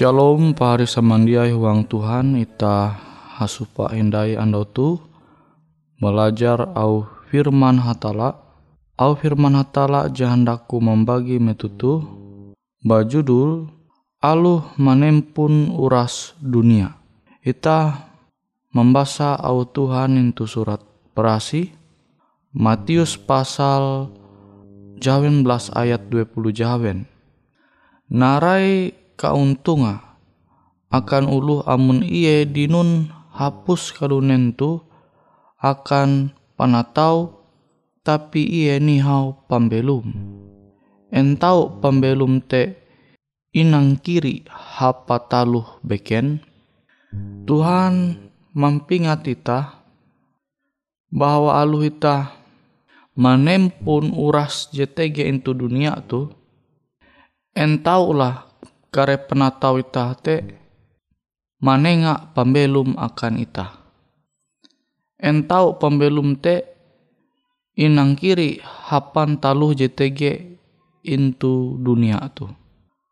[0.00, 2.96] Shalom pahari samandiai huang Tuhan ita
[3.36, 4.96] hasupa endai andau tu
[6.00, 8.32] belajar au firman hatala.
[8.96, 12.00] Au firman hatala jahandaku membagi metutu.
[12.80, 13.68] Bajudul
[14.24, 16.96] aluh manempun uras dunia.
[17.44, 18.08] Ita
[18.72, 20.80] membaca au Tuhan itu surat
[21.12, 21.76] perasi.
[22.56, 24.08] Matius pasal
[24.96, 27.04] jawen belas ayat 20 jawen.
[28.08, 30.16] Narai kauntunga.
[30.88, 34.80] Akan ulu amun iye dinun hapus kalunen tu
[35.60, 37.44] akan panatau
[38.00, 40.08] tapi iye nihau pambelum.
[41.12, 42.80] Entau pambelum te
[43.52, 46.40] inang kiri hapa taluh beken.
[47.44, 48.18] Tuhan
[48.56, 49.84] mampingat ita
[51.10, 52.34] bahwa aluh ita
[53.18, 56.30] manempun uras JTG into dunia tu
[57.54, 58.49] entaulah
[58.90, 60.42] kare penatau ita te
[61.62, 63.66] manenga pembelum akan ita.
[65.20, 66.66] Entau pembelum te
[67.78, 70.50] inang kiri hapan taluh JTG
[71.06, 72.50] into dunia tu.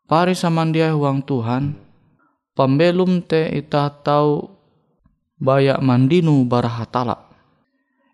[0.09, 1.77] Pari samandia uang Tuhan,
[2.57, 4.49] pembelum te ita tahu
[5.37, 7.29] bayak mandinu barahatala.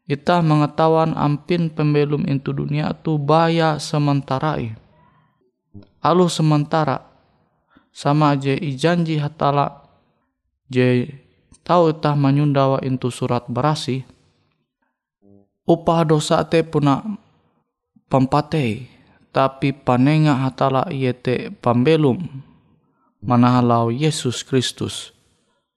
[0.06, 4.54] Ita mengetahuan ampin pembelum into dunia tu baya sementara
[6.06, 7.15] Alu sementara
[7.96, 9.88] sama aja ijanji hatala
[10.68, 11.08] je
[11.64, 14.04] tahu tah manyundawa itu surat berasi
[15.64, 17.00] upah dosa te puna
[18.12, 18.92] pampate
[19.32, 22.20] tapi panenga hatala iete pambelum
[23.26, 25.16] manahalau Yesus Kristus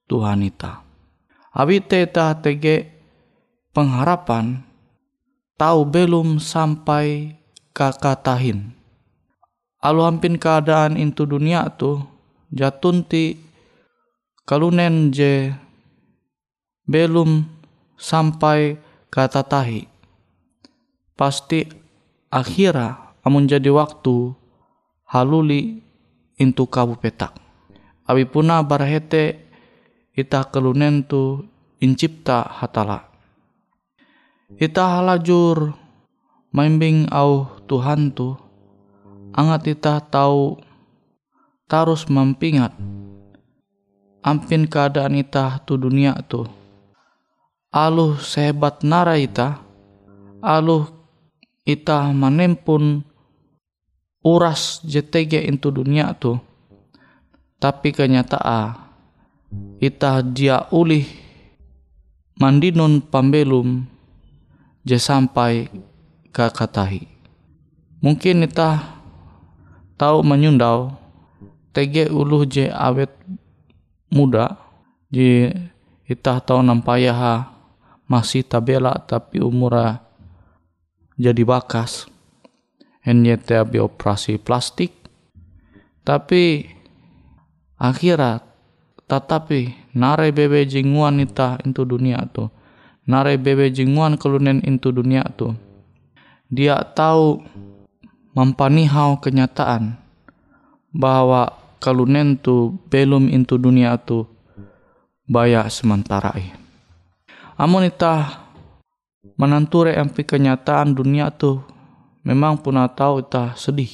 [0.09, 0.85] Tuhan ita.
[1.53, 2.89] Abi te ta tege
[3.73, 4.61] pengharapan
[5.57, 7.37] tahu belum sampai
[7.73, 8.78] kakatahin.
[9.79, 12.03] Alu hampin keadaan itu dunia tu
[12.51, 13.39] jatunti
[14.43, 15.55] kalunen je
[16.83, 17.47] belum
[17.95, 18.75] sampai
[19.07, 19.87] kata tahi
[21.15, 21.63] pasti
[22.27, 24.35] akhira amun jadi waktu
[25.07, 25.79] haluli
[26.35, 27.35] intu kabu petak.
[28.03, 29.37] Abi puna barahete
[30.11, 31.45] ita kalunen tu
[31.79, 33.05] incipta hatala.
[34.57, 35.77] Ita halajur
[36.51, 38.48] maimbing au Tuhan tu
[39.33, 40.57] angat ita tahu
[41.69, 42.73] tarus mampingat
[44.25, 46.45] ampin keadaan ita tu dunia tu.
[47.69, 49.61] Aluh sehebat nara ita.
[50.41, 50.89] Aluh
[51.67, 53.05] ita manempun
[54.25, 56.39] uras JTG itu dunia tu.
[57.59, 58.89] Tapi kenyataan
[59.81, 61.03] ita dia ulih
[62.39, 63.83] mandinun pambelum
[64.87, 65.67] je sampai
[66.31, 67.03] ke katahi
[67.99, 68.98] mungkin ita
[69.99, 70.95] tahu menyundau
[71.75, 73.11] TG uluh je awet
[74.09, 74.55] muda
[75.11, 75.51] di
[76.07, 77.45] itah tahu nampaya
[78.09, 80.01] masih tabela tapi umura
[81.19, 82.07] jadi bakas.
[83.03, 84.95] NYT abi operasi plastik.
[86.07, 86.63] Tapi
[87.75, 88.41] akhirat
[89.09, 92.47] tetapi nare bebe jinguan ita into dunia tu.
[93.09, 95.53] Nare bebe jinguan kelunen into dunia tu.
[96.49, 97.43] Dia tahu
[98.33, 99.97] mempanihau kenyataan
[100.93, 104.27] bahwa kalunen tu belum into dunia tu
[105.29, 106.53] baya sementara i.
[107.59, 108.45] Amun ita
[109.35, 111.61] menanture empi kenyataan dunia tu
[112.25, 113.91] memang puna tahu ita sedih.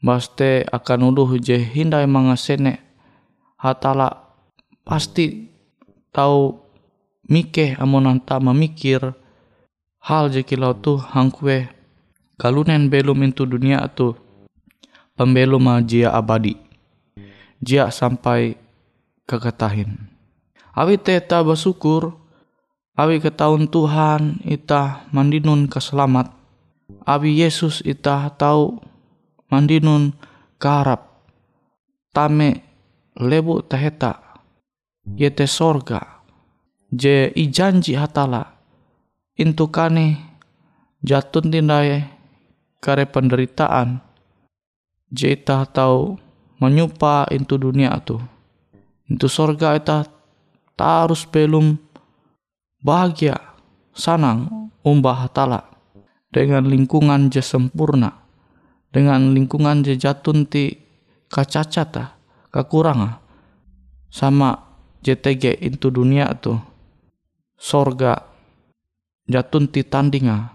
[0.00, 2.80] Baste akan uluh je hindai mangasene
[3.60, 4.32] hatala
[4.80, 5.52] pasti
[6.08, 6.56] tahu
[7.28, 9.12] mike amun anta memikir
[10.00, 11.68] hal je kilau tu hangkue
[12.40, 14.16] kalunen belum into dunia tu
[15.12, 16.56] pembelum jia abadi.
[17.60, 18.56] Jia sampai
[19.28, 20.08] keketahin.
[20.72, 22.16] Awi teta bersyukur,
[22.96, 26.32] awi ketahuan Tuhan ita mandinun keselamat.
[27.04, 28.80] Awi Yesus ita tahu
[29.52, 30.16] mandinun
[30.56, 31.20] karap.
[32.16, 32.64] Tame
[33.20, 34.40] lebu teheta.
[35.04, 36.24] Yete sorga.
[36.88, 38.56] Je ijanji hatala.
[39.36, 40.16] Intu kane
[41.04, 42.19] jatun tindai
[42.80, 44.00] kare penderitaan.
[45.12, 46.16] Jeta tahu
[46.58, 48.18] menyupa itu dunia tu.
[49.06, 50.08] Itu sorga eta
[50.78, 51.76] tarus belum
[52.80, 53.36] bahagia,
[53.92, 55.68] sanang, umbah tala.
[56.30, 58.22] Dengan lingkungan je sempurna,
[58.94, 60.78] dengan lingkungan je jatun ti
[61.26, 62.14] kacacata,
[62.54, 63.18] kakuranga,
[64.14, 66.54] sama JTG itu dunia tu,
[67.58, 68.30] sorga
[69.26, 70.54] jatun ti tandinga,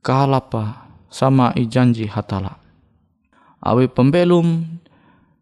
[0.00, 0.85] kahalapa
[1.16, 2.60] sama ijanji hatala
[3.64, 4.68] awi pembelum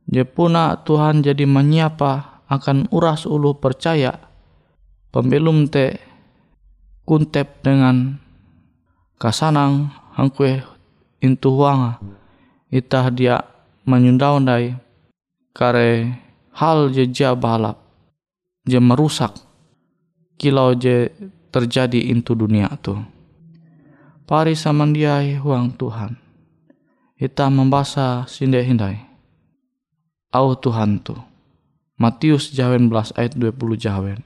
[0.06, 4.14] je puna Tuhan jadi menyapa akan uras ulu percaya
[5.10, 5.98] pembelum te
[7.02, 8.22] kuntep dengan
[9.18, 10.62] kasanang hangkue
[11.18, 11.98] intu huanga
[12.70, 13.42] itah dia
[13.82, 14.78] menyundaundai
[15.50, 16.14] kare
[16.54, 17.82] hal je ja balap
[18.62, 19.34] je merusak
[20.38, 21.10] kilau je
[21.54, 23.13] terjadi intu dunia tu.
[24.24, 26.16] Pari samandiai huang Tuhan.
[27.20, 28.96] Ita membaca sinde hindai.
[30.32, 31.12] Au Tuhan tu.
[32.00, 34.24] Matius jawen belas ayat 20 jawen.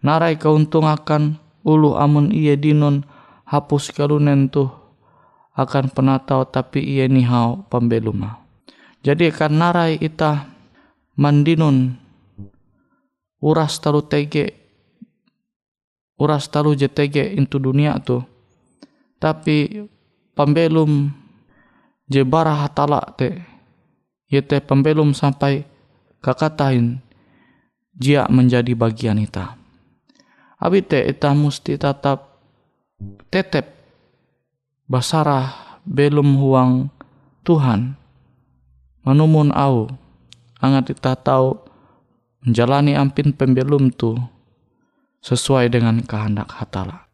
[0.00, 1.36] Narai keuntung akan
[1.68, 3.04] ulu amun iye dinon
[3.44, 4.72] hapus kalunen tu
[5.52, 8.40] akan penatau tapi iye nihau pembeluma.
[9.04, 10.48] Jadi kan narai ita
[11.12, 11.92] mandinun
[13.44, 14.56] uras talu tege
[16.16, 18.24] uras talu JTG into dunia tu
[19.16, 19.88] tapi
[20.36, 21.10] pembelum
[22.06, 23.40] je barah hatala te
[24.28, 25.64] yete pembelum sampai
[26.20, 27.00] kakatain
[27.96, 29.56] jia menjadi bagian ita
[30.60, 32.40] abi te ita musti tetap
[33.32, 33.72] tetep
[34.86, 36.72] basarah belum huang
[37.46, 37.94] Tuhan
[39.06, 39.86] manumun au
[40.58, 41.66] angat ita tahu
[42.46, 44.14] menjalani ampin pembelum tu
[45.26, 47.05] sesuai dengan kehendak hatala.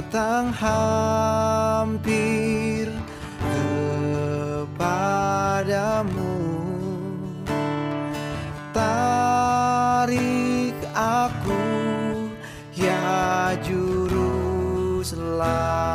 [0.00, 2.08] Datang hampir
[4.80, 6.40] kepadamu.
[8.72, 11.60] Tarik aku
[12.72, 15.89] ya juru selamatku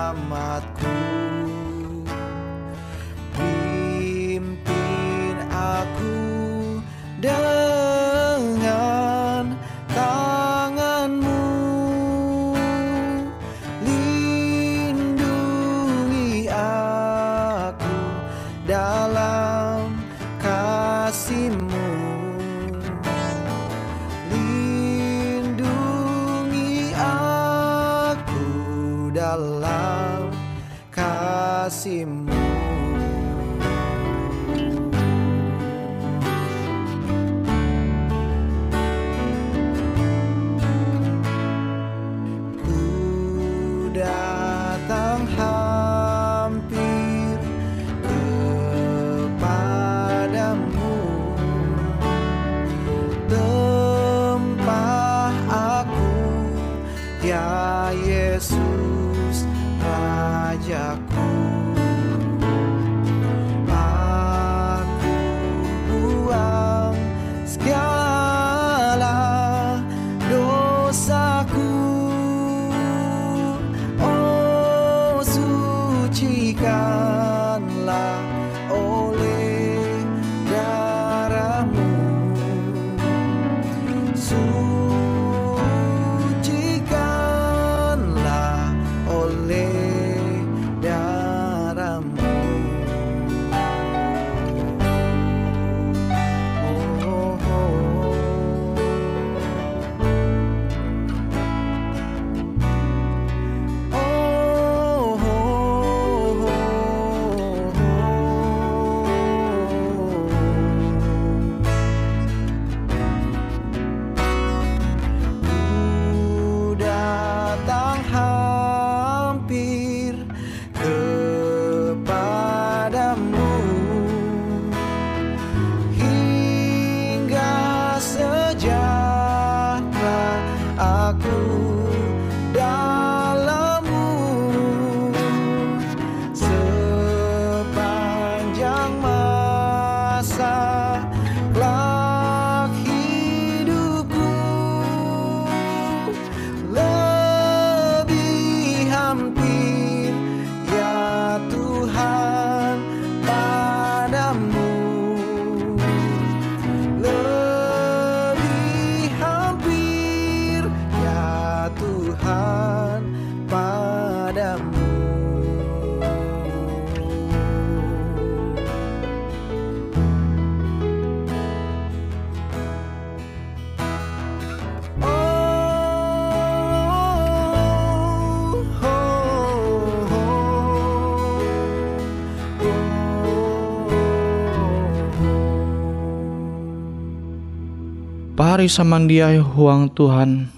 [188.66, 190.50] pari samandiai huang Tuhan.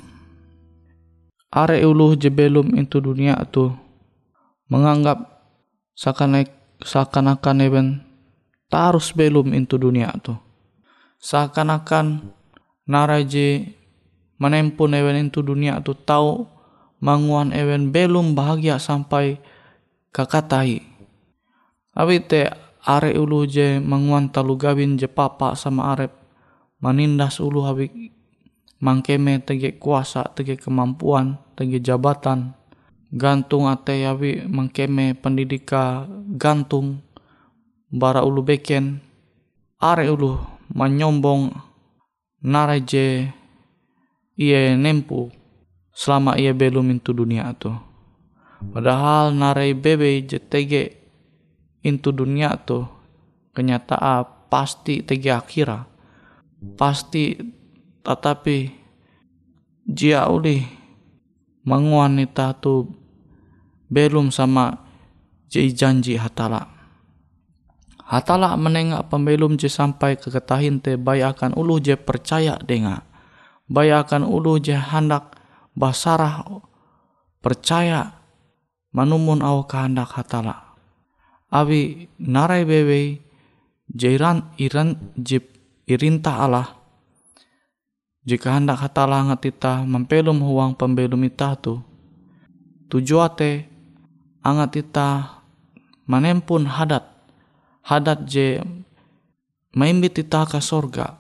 [1.52, 3.68] Are uluh je belum itu dunia tu.
[4.72, 5.44] Menganggap
[5.92, 6.48] seakan
[6.80, 7.88] seakan-akan even
[8.72, 10.40] tarus belum itu dunia tu.
[11.20, 12.32] Seakan-akan
[12.88, 13.76] naraje
[14.40, 16.48] menempun even itu dunia tu tahu
[17.04, 19.36] manguan even belum bahagia sampai
[20.16, 20.80] kakatai.
[21.92, 22.56] Tapi te
[22.88, 26.27] are ulu je manguan talu gawin je papa sama arep
[26.82, 27.94] manindas ulu habik
[28.78, 32.54] mangkeme tege kuasa tege kemampuan tege jabatan.
[33.08, 36.04] Gantung ate yawi mangkeme pendidika
[36.36, 37.00] gantung
[37.88, 39.00] bara ulu beken
[39.80, 40.36] are ulu
[40.76, 41.56] menyombong
[42.44, 43.32] naraje
[44.36, 45.32] ia nempu
[45.96, 47.72] selama ia belum into dunia tu.
[48.60, 51.00] Padahal narai bebe je tege
[51.80, 52.84] into dunia tu
[53.56, 55.97] kenyataan pasti tege akhira
[56.78, 57.38] pasti
[58.02, 58.72] tetapi
[59.88, 60.64] jia uli
[61.68, 62.88] wanita tu
[63.92, 64.88] belum sama
[65.48, 66.68] je janji hatala.
[68.08, 73.04] Hatala menengak pembelum je sampai ke ketahin te bayi akan ulu je percaya denga.
[73.68, 75.36] Bayi akan ulu je hendak
[75.76, 76.48] basarah
[77.44, 78.24] percaya
[78.96, 80.80] manumun au kehendak hatala.
[81.52, 83.20] Abi narai bebe
[83.92, 85.57] jiran iran jip
[85.88, 86.78] irintah Allah
[88.28, 91.80] jika hendak hatala angat ita mempelum huang pembelum ita tu,
[92.92, 93.64] tujuate
[94.44, 95.40] angat ita
[96.04, 97.08] manempun hadat,
[97.88, 98.60] hadat je
[99.72, 101.16] maimbit ita ke sorga.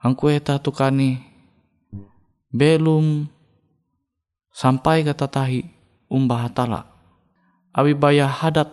[0.00, 1.20] Angku eta tukani
[2.48, 3.28] belum
[4.56, 5.60] sampai ke tatahi
[6.08, 6.88] umbah hatala.
[7.76, 8.72] Abi bayah hadat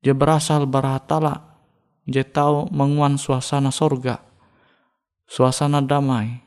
[0.00, 1.47] je berasal barahatala
[2.08, 4.28] je tahu menguan suasana sorga
[5.28, 6.40] suasana damai,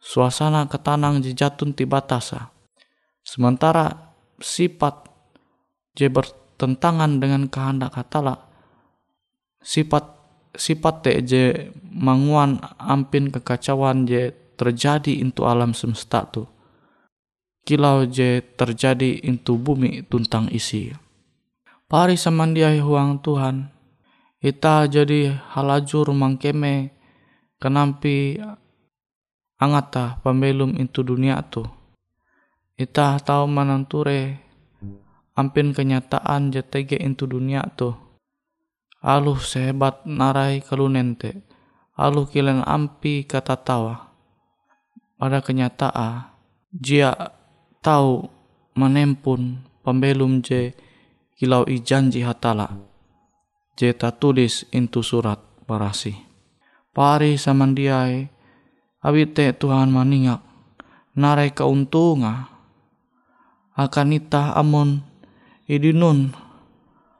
[0.00, 2.50] suasana ketanang jejatun tibatasa.
[3.20, 5.12] Sementara sifat
[5.92, 8.48] je bertentangan dengan kehendak hatala,
[9.60, 10.16] sifat
[10.56, 16.48] sifat te je manguan ampin kekacauan je terjadi into alam semesta tu.
[17.66, 20.94] Kilau je terjadi into bumi tuntang isi.
[21.90, 23.75] Pari samandiai huang Tuhan,
[24.46, 26.94] ita jadi halajur mangkeme
[27.58, 28.38] kenampi
[29.58, 31.66] angata pembelum itu dunia tu.
[32.78, 34.38] Ita tahu mananture
[35.34, 37.90] ampin kenyataan JTG itu dunia tu.
[39.02, 41.46] Aluh sehebat narai kalunente
[41.96, 44.12] aluh kilen ampi kata tawa
[45.16, 46.28] pada kenyataan
[46.76, 47.32] jia
[47.80, 48.28] tahu
[48.76, 50.76] menempun pembelum je
[51.40, 52.85] kilau i janji hatala
[53.76, 56.16] je tulis intu surat barasi.
[56.96, 58.24] Pari samandiai
[59.04, 60.40] awite Tuhan maningak
[61.12, 62.48] narai keuntunga
[63.76, 65.04] akan ita amon
[65.68, 66.32] idinun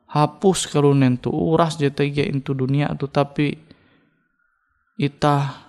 [0.08, 3.52] hapus kalunen tu uras JTG itu dunia tu tapi
[4.96, 5.60] ita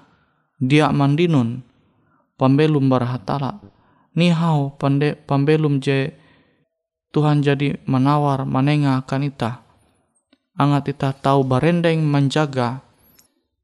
[0.55, 1.67] dia mandinun
[2.39, 3.59] pambelum barhatala
[4.15, 6.15] nihau pande pambelum je
[7.11, 9.66] Tuhan jadi menawar manenga akan ita
[10.57, 12.81] angat ita tahu barendeng menjaga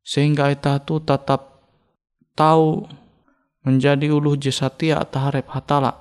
[0.05, 1.65] sehingga ita tu tetap
[2.37, 2.85] tahu
[3.65, 5.97] menjadi ulu jesatia taharep hatala.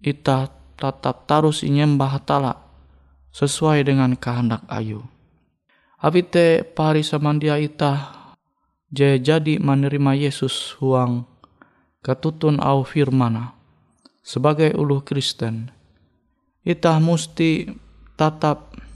[0.00, 2.54] Ita tetap tarus inyembah hatala
[3.34, 5.02] sesuai dengan kehendak ayu.
[5.98, 8.14] Abite pari samandia ita
[8.94, 11.26] jadi menerima Yesus huang
[12.00, 13.58] ketutun au firmana
[14.22, 15.74] sebagai ulu Kristen.
[16.62, 17.66] Ita musti
[18.14, 18.87] tetap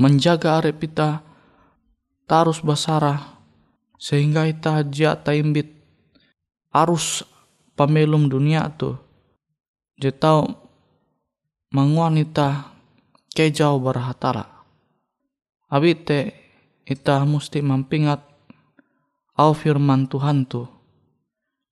[0.00, 1.20] menjaga arep ita
[2.24, 3.36] tarus basara
[4.00, 5.68] sehingga ita jia taimbit
[6.72, 7.20] arus
[7.76, 8.96] pamelum dunia tu.
[10.00, 10.48] Je tau
[11.68, 12.72] manguan ita
[13.36, 14.48] kejau berhatara.
[15.68, 16.32] Abite
[16.88, 18.24] ita musti mampingat
[19.36, 20.64] au firman Tuhan tu.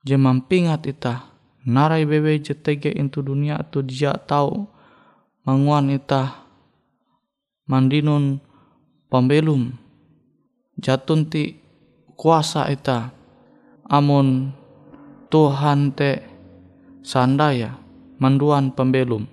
[0.05, 1.33] Je mampingat ita
[1.65, 4.69] narai bebe je tege into dunia tu dia tau
[5.49, 6.48] manguan ita
[7.69, 8.41] mandinun
[9.13, 9.77] pembelum
[10.81, 11.61] jatun ti
[12.19, 13.13] kuasa ita
[13.87, 14.57] amun
[15.29, 16.25] Tuhan te
[17.05, 17.77] sandaya
[18.17, 19.29] manduan pembelum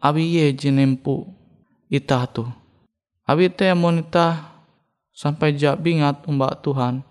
[0.00, 1.28] abi ye jinempu
[1.92, 2.48] ita tu.
[3.26, 4.56] Abi te amun ita
[5.12, 7.04] sampai jak bingat umbak Tuhan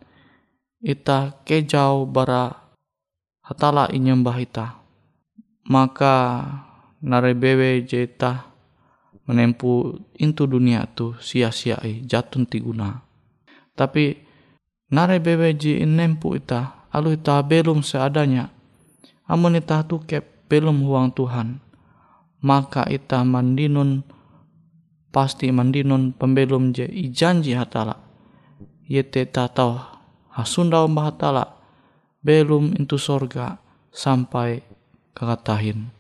[0.82, 2.56] ita kejau bara
[3.46, 4.68] hatala inyembah ita.
[5.70, 6.44] Maka
[7.04, 8.50] narebewe jeta
[9.30, 13.06] menempu intu dunia tu sia-siai jatun tiguna
[13.78, 14.18] tapi
[14.90, 18.50] nare bebeji nempu ita alu ita belum seadanya
[19.30, 21.62] amun ita tukep belum huang Tuhan.
[22.42, 24.02] Maka ita mandinun
[25.14, 28.02] pasti mandinun pembelum je ijanji hatala.
[28.90, 29.30] Yete
[30.34, 31.46] hasunda umbah hatala
[32.26, 33.62] belum into sorga
[33.94, 34.66] sampai
[35.14, 35.94] kekatahin.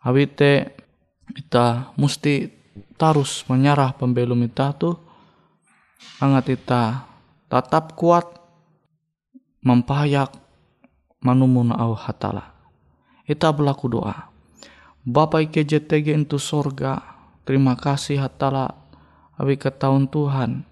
[0.00, 0.72] Awite
[1.36, 2.48] kita mesti
[3.00, 5.00] terus menyerah pembelum kita tuh
[6.20, 7.08] angat kita
[7.48, 8.28] tetap kuat
[9.64, 10.36] mempayak
[11.24, 12.52] manumun au hatala.
[13.24, 14.28] Kita berlaku doa
[15.00, 17.00] Bapa ike JTG itu sorga
[17.48, 18.76] terima kasih hatala
[19.40, 20.68] awi tahun Tuhan.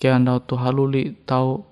[0.00, 1.68] Ke anda tu haluli tahu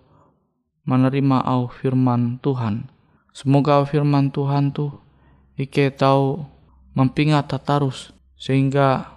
[0.85, 2.93] menerima au firman Tuhan.
[3.33, 4.93] Semoga firman Tuhan tuh
[5.57, 6.45] ike tahu
[6.93, 9.16] mempingat tatarus sehingga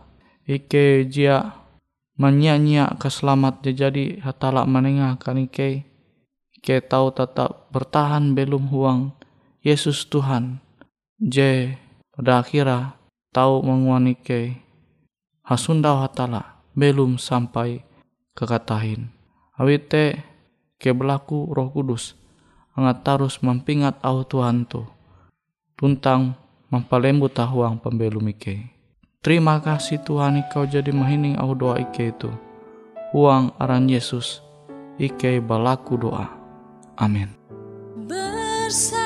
[0.50, 1.54] ike jia
[2.18, 5.86] menyanyi keselamat jadi hatala menengah kan ike.
[6.58, 9.14] Ike tahu tetap bertahan belum huang
[9.62, 10.58] Yesus Tuhan.
[11.22, 11.78] Je
[12.18, 12.98] pada akhirnya
[13.30, 14.58] tahu menguan ike.
[15.46, 17.86] Hasunda hatala belum sampai
[18.34, 19.14] kekatahin.
[19.54, 20.26] Awite
[20.82, 22.18] ke berlaku roh kudus.
[22.74, 24.88] Angat tarus mempingat au Tuhan tu.
[25.76, 26.36] Tuntang
[26.72, 28.79] mampalembu tahuang pembelum ike.
[29.20, 32.32] Terima kasih Tuhan Kau jadi mahining au doa Ike itu.
[33.12, 34.40] Uang aran Yesus,
[34.96, 36.32] Ike balaku doa.
[36.96, 37.28] Amin.
[38.00, 38.99] jadi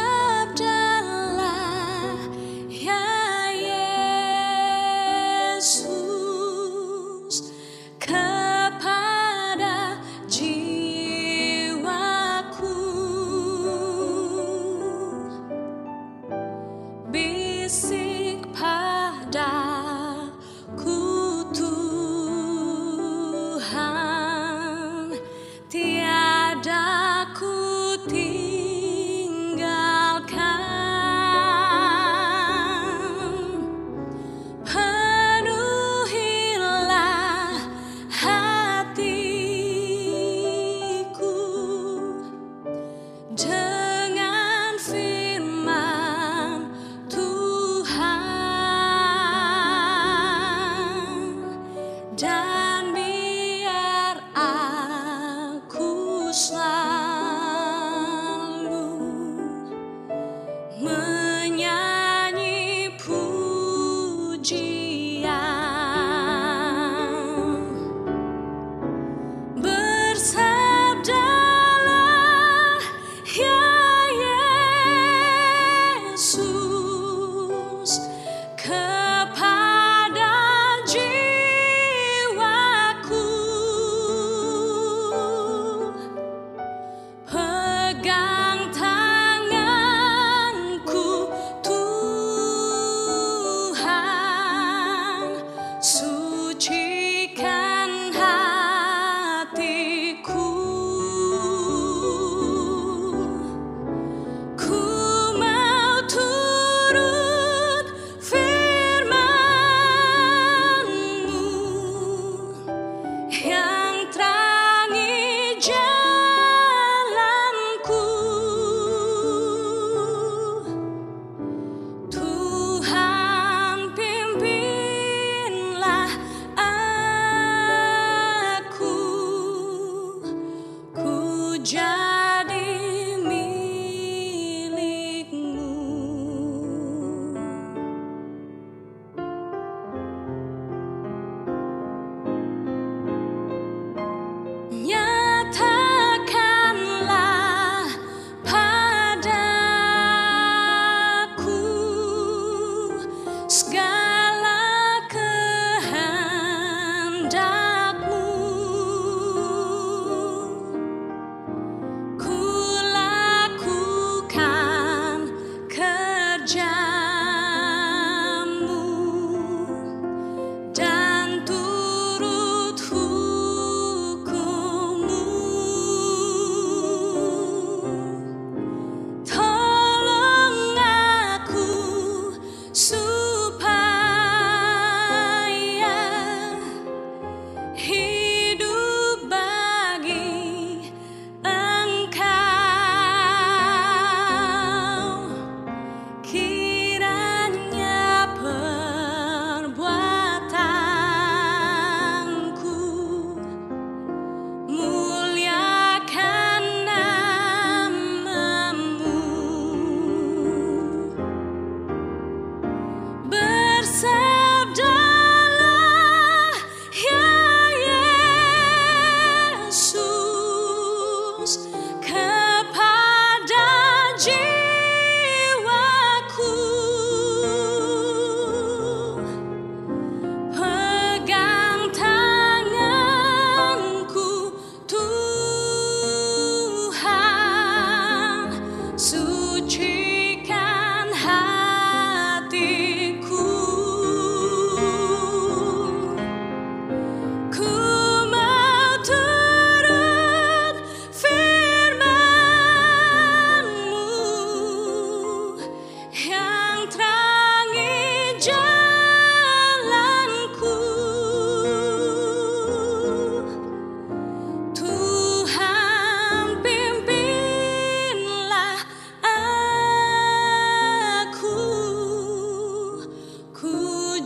[166.46, 166.83] giant.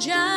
[0.08, 0.37] John.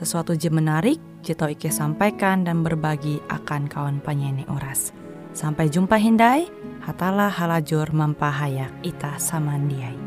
[0.00, 4.96] sesuatu je menarik, Jito Ike sampaikan dan berbagi akan kawan penyanyi Oras.
[5.36, 6.48] Sampai jumpa Hindai,
[6.80, 10.00] hatalah halajur mampahayak ita samandiai.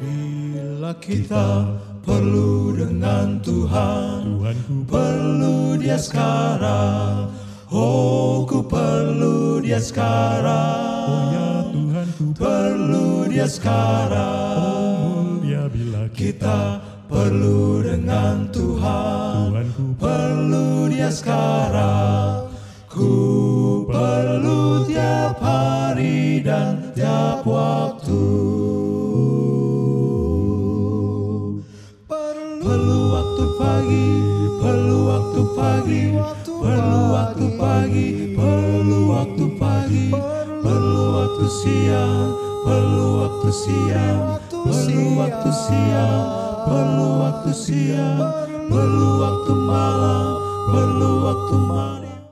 [0.00, 4.40] Bila kita perlu dengan Tuhan,
[4.88, 7.28] perlu dia sekarang.
[7.68, 11.04] Oh, ku perlu dia sekarang.
[11.04, 14.56] Oh ya Tuhan, ku perlu dia sekarang.
[14.56, 14.77] Oh,
[16.18, 22.50] kita perlu dengan Tuhan, Tuhan ku perlu dia sekarang.
[22.90, 28.26] Ku perlu tiap hari dan tiap waktu.
[32.66, 34.10] Perlu waktu pagi,
[34.58, 36.04] perlu waktu pagi,
[36.42, 40.10] perlu waktu pagi, perlu waktu pagi,
[40.66, 42.34] perlu waktu siang,
[42.66, 44.18] perlu waktu siang,
[44.68, 46.24] perlu waktu siang,
[46.68, 48.20] perlu waktu siang,
[48.68, 50.26] perlu waktu malam,
[50.68, 52.07] perlu waktu malam.